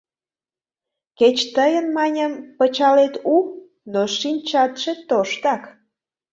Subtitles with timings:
[1.19, 3.35] Кеч тыйын, маньым, пычалет у,
[3.91, 5.63] но шинчатше тоштак...